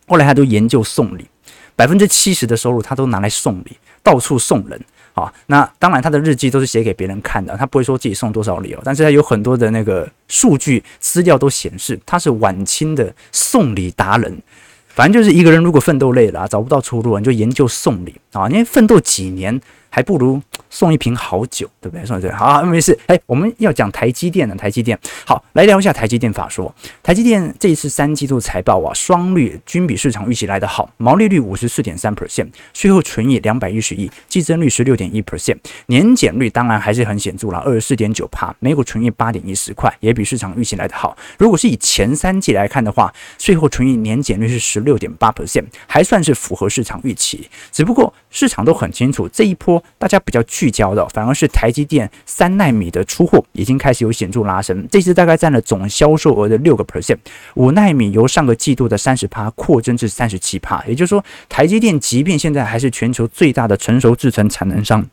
[0.08, 1.28] 后来他都研究送礼，
[1.76, 4.84] 百分之七十的收入他都拿来送礼，到处送人。
[5.14, 8.82] 啊，那当然他的日记都是写给别人看的，他不会说自己送多少礼哦。
[8.84, 14.42] 但是他有很多的那个数据资料都显示他是晚清的送礼达人。
[14.90, 19.60] 反正就是一个人，如果奋斗累了，找不到出路，你就研究送礼啊，因为奋斗几年。
[19.94, 22.04] 还不如送一瓶好酒，对不对？
[22.04, 22.98] 送一对，好，没事。
[23.06, 26.74] 哎，我们要讲台积电呢，台积电好，来聊一下台积电法说。
[27.04, 41.16] 台积电这一次三季度财报啊，双率均比市场预期来得好，毛利率五十四点三 percent，税后纯益两百一十亿，季增率十六点一 percent，年减率当然还是很显著了，二十四点九趴，每股纯益八点一十块，也比市场预期来得好。
[41.38, 47.48] 如果是以前三季来看的话，税后纯益年减率是十六点八 percent，还算是符合市场预期。
[47.72, 49.83] 只不过市场都很清楚这一波。
[49.98, 57.18] 大家比较聚焦的，反而是台积电三纳米的出货已经开始有显著拉升，这次大概占了总销售额的六个 percent。
[57.56, 65.06] 五纳米由上个季度的三十趴扩增至三十七趴，也就是说，台积电即便现在还是全球最大的成熟制程产能商。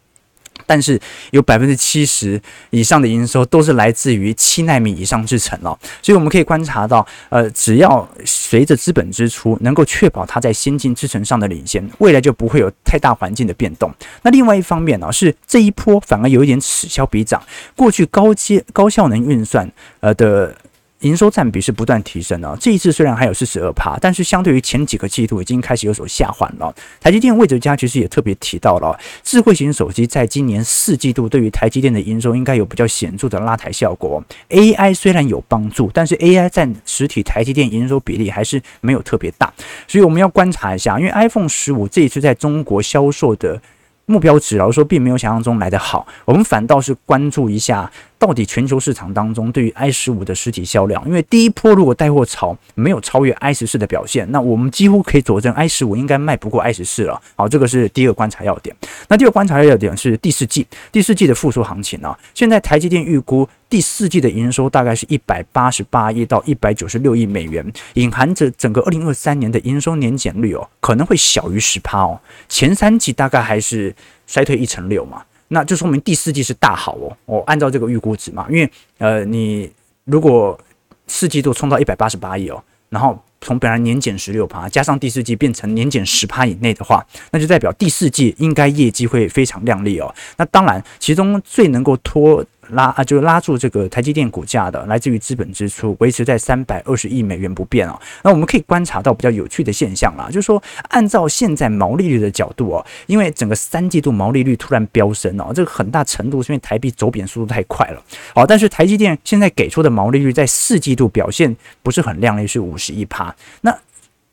[0.67, 13.93] 但是有百分之七十以上的营收都是来自于七纳米以上制程了，所以我们可以观察到，呃，只要随着资本支出能够确保它在先进制程上的领先，未来就不会有太大环境的变动。
[14.23, 17.43] 那另外一方面呢，是这一波反而有一点此消彼长，
[17.77, 19.71] 过去高阶高效能运算
[20.01, 20.57] 呃的。
[21.01, 26.75] 营收占比是不断提升的，这一次虽然还有四十二趴，但是相对于前几个季度已经开始有所下滑了。
[27.01, 34.23] 台积电魏哲家其实也特别提到了，智慧型手机在今年四季度对于台积电的营收应该有比较显著的拉抬效果。
[34.51, 39.53] AI 虽然有帮助，但是 AI 占实体台积电营收比例还是没有特别大，
[39.89, 43.61] 所以我们要观察一下，因为 iPhone 十五这一次在中国销售的。
[44.07, 46.05] 目标值，老实说，并没有想象中来得好。
[46.25, 47.89] 我们反倒是关注一下，
[48.21, 51.03] 到底全球市场当中对于 i 十五的实体销量。
[51.07, 57.21] 因为第一波如果带货潮没有超越 i 十四的表现，那我们几乎可以佐证 i 十五应该卖不过 i 十四了。
[57.35, 58.77] 好，这个是第一个观察要点。
[59.09, 62.17] 那第二个观察要点是第四季，第四季的复苏行情啊。
[62.35, 63.49] 现在台积电预估。
[63.71, 72.19] 第四季的营收大概是一百八十八亿到一百九十六亿美元，隐含着整个二零二三年的营收年减率哦，可能会小于十趴哦。
[72.49, 73.95] 前三季大概还是
[74.27, 75.23] 衰退一成六嘛，
[75.53, 77.17] 那就说明第四季是大好哦。
[77.27, 79.71] 我按照这个预估值嘛，因为呃，你
[80.05, 80.59] 如果
[81.07, 90.15] 四季度冲到一百八十八亿哦，然后从本来年减十六趴，加上第四季变成年减十趴以内的话，那就代表第四季应该业绩会非常亮丽哦。
[90.37, 92.45] 那当然，其中最能够拖。
[92.71, 98.01] 拉啊，就是拉住这个台积电股价的，来自于资本支出维持在三百二十亿美元不变哦。
[98.23, 108.03] 那我们可以观察到比较有趣的现象啦，就是说按照现在毛利率的角度哦，因为整个三季度毛利率突然飙升哦，这个很大程度是因为台币走贬速度太快了。
[108.35, 113.35] 好，但是台积电现在给出的毛利率在四季度表现不是很亮丽，是五十一趴。
[113.61, 113.77] 那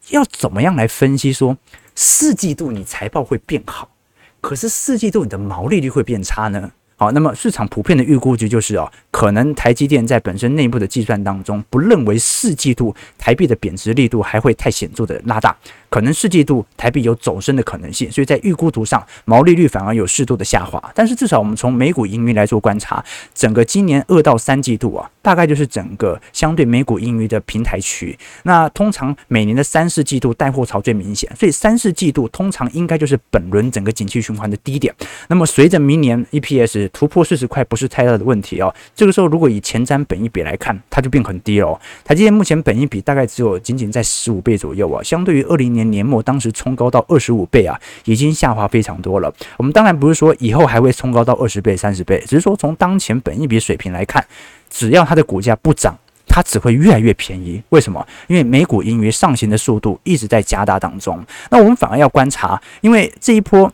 [0.09, 1.57] 要怎么样来分析说
[1.93, 3.89] 四季度你财报会变好，
[4.39, 6.71] 可是四季度你的毛利率会变差呢？
[6.99, 15.55] 好，那么市场普遍的预估值就是哦，可能台积电在本身内部的计算当中，不认为四季度台币的贬值力度还会太显著的拉大。
[15.89, 20.81] 可能四季度台币有走升的可能性，所以在预估图上毛利率反而有适度的下滑。
[20.93, 28.17] 但是至少我们从每股盈余来做观察，整个今年二到三季度啊，大概就是整个相对每股盈余的平台区。
[28.43, 34.93] 那通常每年的三四季度带货潮最明显，所以三四季度通常应该就是本轮整个景气循环的低点。
[35.29, 38.73] 那么随着明年 EPS 突破四十块不是太大的问题哦。
[38.95, 41.79] 这个时候如果以前瞻本益比来看，它就变很低了哦。
[42.03, 49.33] 台积电目前本益比大概只有仅仅在十五倍左右啊，相对于二零年年末当时冲高到二十五倍啊，已经下滑非常多了。
[49.55, 54.25] 我们当然不是说以后还会冲高到二十倍、三十倍，只是说从当前本一比水平来看，
[54.69, 55.95] 只要它的股价不涨，
[56.27, 57.61] 它只会越来越便宜。
[57.69, 58.05] 为什么？
[58.27, 61.23] 因为美股盈余上行的速度一直在加大当中。
[61.51, 63.71] 那我们反而要观察，因为这一波。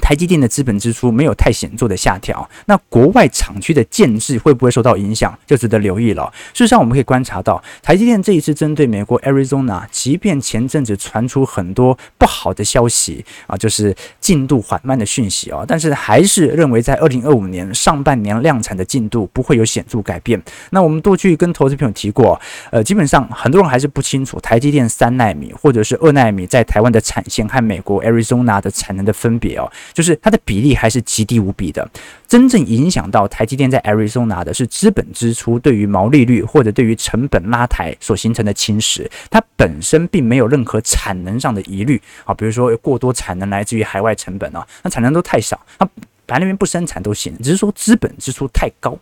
[0.00, 6.32] 台积电的资本支出没有太显著的下调，那国外厂区的建制会不会受到影响，就值得留意了。
[6.54, 20.40] 事实上，我们可以观察到，台积电这一次针对美国 Arizona，即便前阵子传出很多不好的消息啊，就是进度缓慢的讯息啊，但是还是认为在二零二五年上半年量产的进度不会有显著改变。
[20.70, 29.70] 那我们过去跟投资朋友提过，呃，基本上很多人还是不清楚台积电三纳米或者是二纳米在台湾的产线和美国 Arizona 的产能的分别哦。
[29.92, 31.88] 就是它的比例还是极低无比的。
[32.26, 45.88] 真正影响到台积电在 Arizona 的是资本支出对于毛利率或者对于成本拉抬所形成的侵蚀，它本身并没有任何产能上的疑虑啊，比如说过多产能来自于海外成本啊，那产能都太少，它
[46.28, 48.96] 白那边不生产都行，只是说资本支出太高。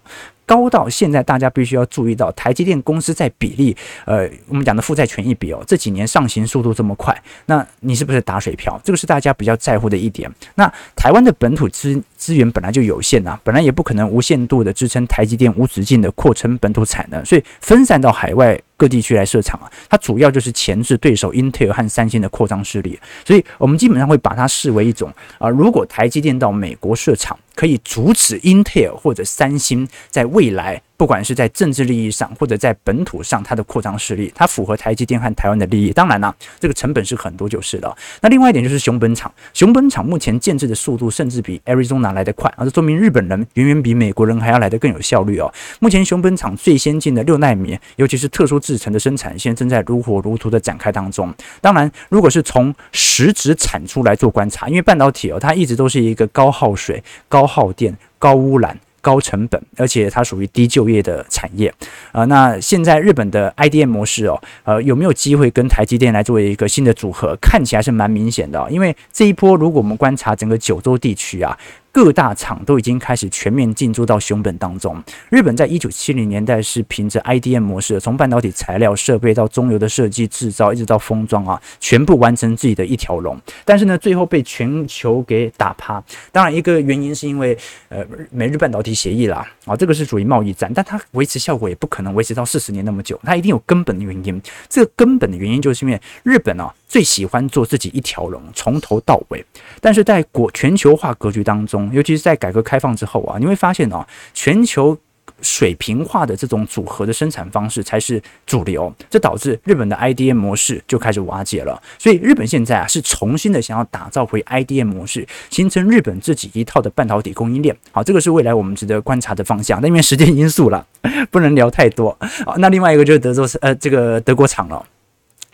[0.46, 8.80] 高到现在，大家必须要注意到，台积电公司在比例，呃，我们讲的负债权益比哦，这几年上行速度这么快，那你是不是打水漂？
[8.84, 10.30] 这个是大家比较在乎的一点。
[10.54, 22.98] 那台湾的本土资资源本来就有限呐，本来也不可能无限度的支撑台积电无止境的扩充本土产能，所以分散到海外各地区来设厂啊，它主要就是钳制对手英特尔和三星的扩张势力。
[23.24, 30.82] 所以我们基本上会把它视为一种啊，如果台积电到美国设厂，可以阻止英特尔或者三星在未来。
[30.96, 35.92] 不管是在政治利益上，或者在本土上，它的扩张势力，它符合台积电和台湾的利益。
[35.92, 37.96] 当然了，这个成本是很多就是了。
[38.22, 45.52] 那另外一点就是熊本厂，熊本厂目前建制的速度甚至比 Arizona 来得快，而这说明日本人远远比美国人还要来得更有效率哦。
[45.80, 51.32] 目前熊本厂最先进的六纳米，尤其是特殊制程的生产线正在如火如荼的展开当中。
[51.60, 58.78] 当然，如果是从实质产出来做观察，因为半导体哦，它一直都是一个高耗水、高耗电、高污染。
[59.06, 61.68] 高成本，而且它属于低就业的产业
[62.10, 62.26] 啊、呃。
[62.26, 67.36] 那现在日本的 IDM 模式哦，呃，有没有机会跟台积电来作为一个新的组合？
[67.40, 71.56] 看起来是蛮明显的、因为这一波如果我们观察整个九州地区啊。
[71.96, 75.02] 各大厂都已经开始全面进驻到熊本当中。
[75.30, 83.34] 日本在一九七零年代是凭着 IDM 模式，从半导体材料设备到中游的设计制造，一直到封装啊，全部完成自己的一条龙。
[83.64, 86.04] 但是呢，最后被全球给打趴。
[86.30, 87.56] 当然，一个原因是因为
[87.88, 94.42] 呃美日半导体协议啦，啊，这个是属于贸易战，但它维持效果也不可能维持到四十年那么久，它一定有根本的原因。
[94.68, 96.70] 这个根本的原因就是因为日本啊。
[96.88, 99.44] 最喜欢做自己一条龙，从头到尾。
[99.80, 104.96] 但是在国全球化格局当中，尤其是在改革开放之后啊，你会发现啊，全球
[105.42, 108.92] 水平化的这种组合的生产方式才是主流。
[109.10, 111.82] 这导致日本的 IDM 模式就开始瓦解了。
[111.98, 117.76] 所以日本现在啊，是重新的想要打造回 IDM 模式，形成日本自己一套的半导体供应链。
[117.90, 119.80] 好，这个是未来我们值得观察的方向。
[119.82, 120.86] 但因为时间因素了，
[121.30, 122.16] 不能聊太多。
[122.46, 124.86] 好，那另外一个就是德州呃这个德国厂了。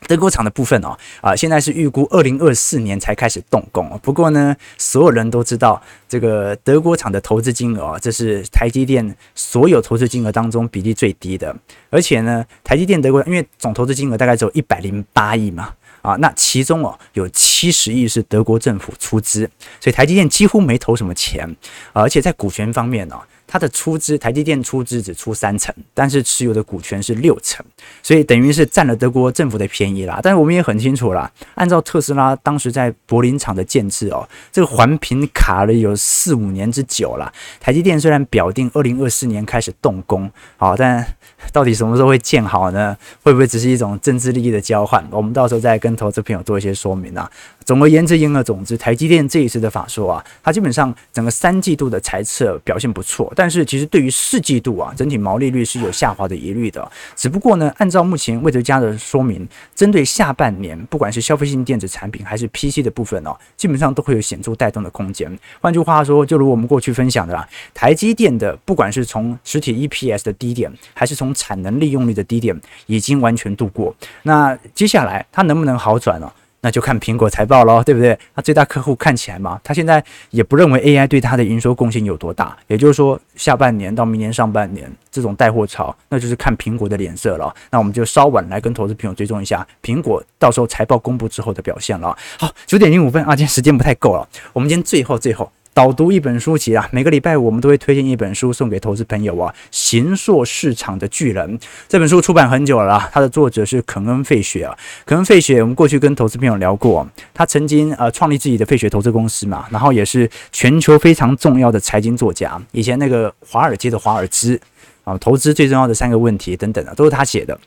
[0.07, 3.99] 德国厂的部分哦，啊，现在是预估二零二四年才开始动工。
[4.03, 11.55] 不过呢，所有人都知道，这个德国厂的投资金额，这是台积电所有投资金额当中比例最低的。
[11.91, 19.49] 而且呢，台积电德国因为总投资金额大概只有一百零八亿嘛，啊，那其中哦有七十亿是德国政府出资，
[19.81, 21.57] 所以台积电几乎没投什么钱。
[21.93, 23.17] 而且在股权方面呢。
[23.53, 27.63] 它的出资，台积电出资只出三成，但是持有的股权是六成，
[28.03, 30.19] 所以等于是占了德国政府的便宜啦。
[30.23, 37.31] 但是我们也很清楚啦，按照特斯拉当时在柏林厂的建制哦，这个环评卡了有四五年之久了。
[37.61, 41.07] 台积电虽然表定二零二四年开始动工，好，但
[41.53, 42.97] 到底什么时候会建好呢？
[43.23, 45.07] 会不会只是一种政治利益的交换？
[45.11, 47.31] 我们到时候再跟投资朋友做一些说明啊。
[47.65, 56.91] 总而言之，言而总之，台积电这一次的法说啊，它基本上整个三季度的财测表现不错，但是其实对于四季度啊，整体毛利率是有下滑的疑虑的。
[57.17, 65.39] 只不过呢，按照目前魏哲家的说明，针对下半年，不管是消费性电子产品还是 PC 的部分哦，基本上都会有显著带动的空间。
[65.61, 73.95] 换句话说，就如我们过去分享的啦，台积电的不管是从实体 EPS 的低点，还是从产能利用率的低点，已经完全度过。
[74.25, 76.31] 那接下来它能不能好转呢？
[76.63, 78.19] 那就看苹果财报喽，对不对？
[78.35, 82.57] 那最大客户看起来嘛，他现在也不认为 AI 对他的营收贡献有多大。
[82.69, 87.55] 也就是说，下半年到明年上半年这种带货潮，那就是看苹果的脸色了。
[87.71, 92.17] 那我们就稍晚来跟投资朋友追踪一下苹果到时候财报公布之后的表现了。
[92.39, 95.51] 好，九点零五分啊，今天时间不太够了，我们今天最后最后。
[95.75, 99.53] 导读一本书籍啊，每个礼拜五我们都会推荐一本书送给投资朋友啊。
[99.71, 101.59] 行硕市场的巨人
[101.89, 104.77] 这本书出版很久了啦，它的作者是肯恩·费雪啊。
[105.07, 112.61] 肯恩·费雪，我们过去跟投资朋友聊过，他曾经呃创立自己的费雪投资公司嘛，然后也是全球非常重要的财经作家。
[112.73, 114.61] 以前那个华尔街的华尔兹
[115.05, 117.59] 啊，投资最重要的三个问题等等的，都是他写的。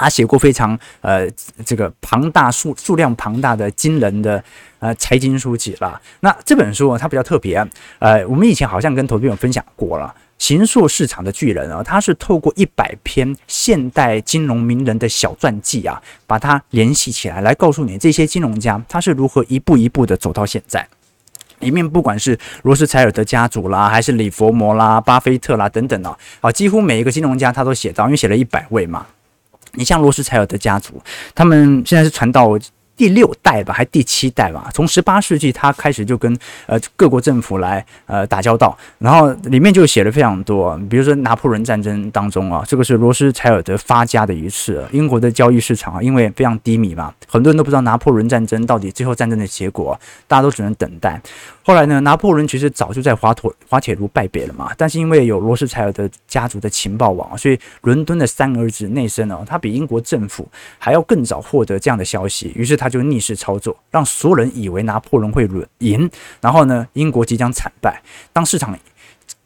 [0.00, 1.28] 他写过非常呃
[1.64, 4.42] 这个庞大数数量庞大的惊人的
[4.78, 6.00] 呃财经书籍了。
[6.20, 7.64] 那这本书啊，它比较特别，
[7.98, 10.06] 呃，我们以前好像跟投资朋友分享过了，
[10.38, 20.86] 《形塑市场的巨人》啊，它是透过一百篇现代金融名人的小传记啊，把它联系起来，来告诉你这些金融家他是如何一步一步的走到现在。
[21.58, 29.06] 里面不管是罗斯柴尔德家族啦，还是李佛摩啦、巴菲特啦等等啊，啊，几乎每一个金融家他都写到，因为写了一百位嘛。
[29.72, 31.00] 你像罗斯柴尔德家族，
[31.34, 32.58] 他们现在是传到
[33.00, 34.70] 第六代吧，还第七代吧。
[34.74, 44.84] 从十八世纪，他开始就跟呃各国政府来呃打交道，然后里面就写了非常多，比如说拿破仑战争当中啊，这个是罗斯柴尔德发家的一次。
[44.92, 49.98] 英国的交易市场啊，因为非常低迷嘛，很多人都不知道拿破仑战争到底最后战争的结果，
[50.28, 51.18] 大家都只能等待。
[51.62, 60.46] 后来呢，拿破仑其实早就在滑铁滑铁卢败北了嘛，但是因为有罗斯柴尔德家族的情报网，所以伦敦的三儿子内森呢，他比英国政府
[60.76, 66.10] 还要更早获得这样的消息，于是他就逆势操作，让所有人以为拿破仑会赢，
[66.40, 68.02] 然后呢，英国即将惨败。
[68.32, 68.76] 当市场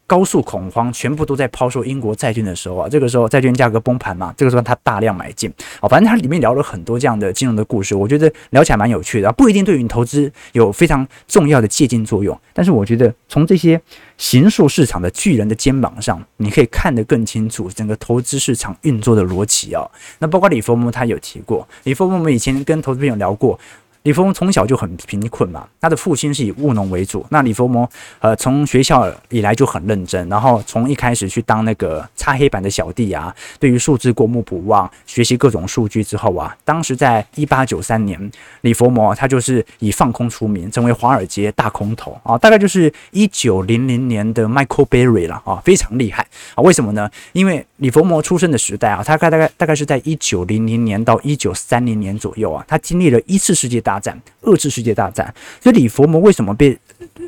[0.07, 5.51] 高速恐慌，全部都在抛售英国债券的时候啊，这个时候债券价格崩盘嘛，这个时候他大量买进。
[5.81, 13.81] 哦，反正它里面聊了很多这样的金融的故事，我觉得聊起来蛮有趣的，不一定对于你投资有非常重要的借鉴作用，但是我觉得从这些
[14.17, 19.83] 形塑市场的巨人的肩膀上，你可以看得更清楚整个投资市场运作的逻辑啊。
[20.19, 23.59] 那包括李佛摩他有提过，李佛摩我们以前跟投资朋友聊过。
[24.05, 27.25] 李佛摩从小就很贫困嘛，他的父亲是以务农为主。
[27.31, 27.89] 那李佛摩
[28.19, 38.31] 呃从学校以来就很认真，然后从一开始去当那个擦黑板的小弟啊，对于数字过目不忘，学习各种数据之后啊，当时在一八九三年，
[38.61, 46.61] 李佛摩他就是以放空出名，成为华尔街大空头啊，大概就是一九零零年的 Michael Berry 了啊，非常厉害啊。
[46.61, 47.09] 为什么呢？
[47.33, 53.94] 因为李佛摩出生的时代啊，他大概大概大概是在一九零零年到一九三零年左右啊，他经历了一次世界大。
[53.95, 56.77] 大战，遏制世界大战，所以李佛摩为什么被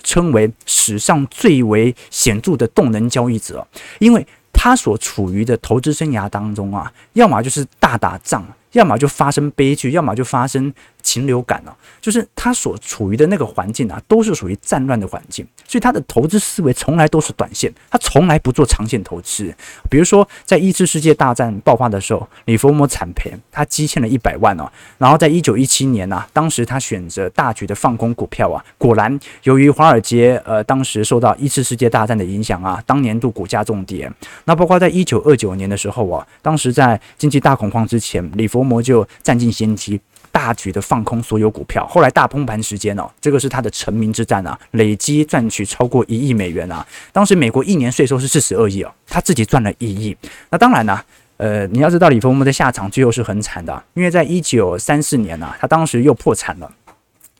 [0.03, 3.65] 称为史上最为显著的动能交易者？
[3.99, 10.73] 因为他所处于的投资生涯当中啊，要么就是大打仗，要么就发生悲剧，要么就发生。
[11.01, 19.53] 禽流感呢、啊，就是他所处于的那个环境啊，都是属于战乱的环境，所以他的投资思维从来都是短线，他从来不做长线投资。
[19.89, 24.69] 比如说，在一次世界大战爆发的时候，李佛摩惨赔，他积欠了一百万哦。
[24.97, 34.11] 然后在一九一七年呢、啊，当时他选择大举的放空股票啊，果然由于华尔街呃当时受到一次世界大战的影响啊，当年度股价重跌。
[34.45, 39.99] 那包括在一九二九年的时候啊，当时在经济大恐慌之前，李佛摩就占尽先机。
[40.37, 46.85] 大举的放空所有股票，后来大崩盘时间哦，这个是他的成名之战啊，累积赚取超过一亿美元啊。
[47.11, 50.15] 当时美国一年税收是四十二亿哦，他自己赚了一亿。
[50.51, 51.01] 那当然呢，
[51.37, 56.71] 呃，你要知道李佛摩的下场最后是很惨的，因为在一九三四年呢，他当时又破产了。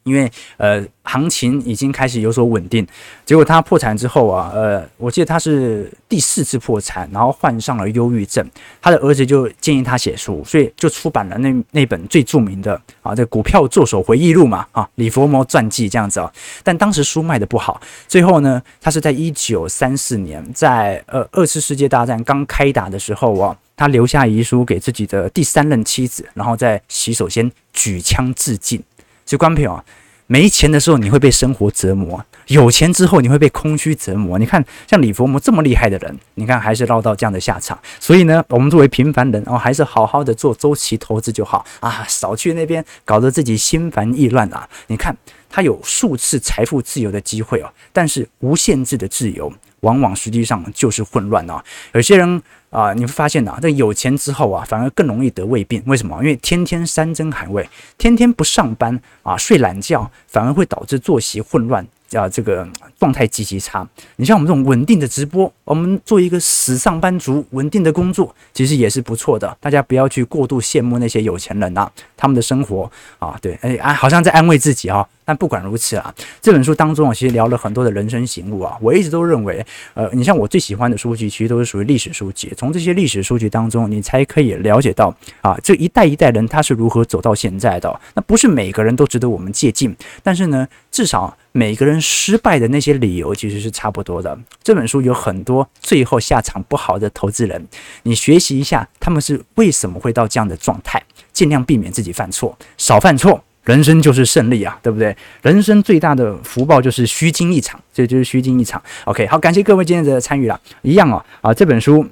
[0.07, 2.87] 因为呃，行情已经开始有所稳定，
[3.25, 8.49] 结果他破产之后啊，呃，我记得他是第四次破产，然后患上了忧郁症，
[8.81, 16.31] 他的儿子就建议他写书，所以就出版了那那本最著名的啊，这股票作手回忆录嘛，啊，李佛摩传记这样子啊。
[16.63, 28.81] 但当时书卖得不好，最后呢，他是在一九三四年，在呃二次世界大战刚开打的时候啊，他留下遗书给自己的第三任妻子，然后在洗手间举枪自尽。
[29.27, 29.83] 所以，观众朋友啊，
[30.27, 34.39] 没钱的时候你会被生活折磨，有钱之后你会被空虚折磨。
[34.39, 37.77] 你看，像李佛摩这么厉害的人，你看还是落到这样的下场。
[37.99, 44.65] 所以呢，我们作为平凡人哦，还是好好的做周期投资就好啊，少去那边搞得自己心烦意乱啊。
[44.87, 45.13] 你看，
[45.49, 49.51] 他有数次财富自由的机会哦，但是无限制的自由，
[49.81, 51.63] 往往实际上就是混乱啊。
[51.93, 52.41] 有些人。
[52.69, 55.81] 啊，你会发现呐、这有钱之后啊，反而更容易得胃病。
[55.85, 56.17] 为什么？
[56.17, 57.67] 因为天天山珍海味，
[57.97, 61.87] 天天不上班啊，睡懒觉，反而会导致作息混乱。
[62.13, 62.67] 啊，这个
[62.99, 63.87] 状态极其差。
[64.15, 69.57] 你像我们这种稳定的直播，我们做一个死上班族，稳定的工作，其实也是不错的。
[69.59, 72.89] 大家不要去过度羡慕那些有钱人啊，他们的生活
[73.19, 75.07] 啊，对，哎啊，好像在安慰自己啊。
[75.25, 78.77] 但不管如此啊，这本书当中啊，其实聊了很多的人生醒悟啊。
[78.79, 82.53] 我一直都认为，呃，你像我最喜欢的书籍，其实都是属于历史书籍。
[82.55, 87.99] 从这些历史书籍当中，你才可以了解到啊，这一代一代人他是如何走到现在的。
[88.13, 89.93] 那不是每个人都值得我们借鉴，
[90.23, 91.35] 但是呢，至少。
[91.57, 94.37] 每个人失败的那些理由其实是差不多的。
[94.61, 97.67] 这本书有很多最后下场不好的投资人，
[98.03, 101.01] 你学习一下他们是为什么会到这样的状态，
[101.33, 105.17] 尽量避免自己犯错，少犯错，人生就是胜利啊，对不对？
[105.41, 108.79] 人生最大的福报就是虚惊一场，这就是虚惊一场。
[109.05, 112.07] OK，好，感谢各位今天的参与了，一样哦，啊，这本书。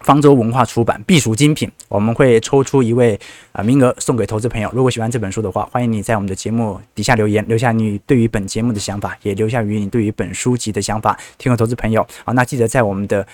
[0.00, 3.18] 方舟文化出版必属精品，我们会抽出一位
[3.52, 4.70] 啊名额送给投资朋友。
[4.74, 11.18] 如果喜欢这本书的话，欢迎你在我们的节目底下留言，留下你对于本节目的想法，也留下于你对于本书籍的想法。
[11.38, 13.26] 听众投资朋友啊，那记得在我们的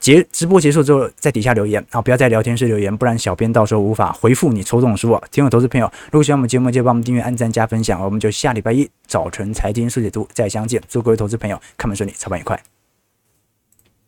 [0.00, 5.22] 结直播结束之后，在底下留言啊，不要在聊天室留言，不然小编到时候无法回复你抽中书啊。
[5.30, 8.00] 听众投资朋友，如果喜欢我们节目，就帮我们订阅、按赞、加分享。
[8.02, 10.80] 我们就下礼拜一早晨财经速解读再相见。
[10.88, 12.73] 祝各位投资朋友看盘顺利，操盘愉快。